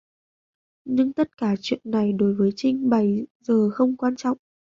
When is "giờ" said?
3.39-3.69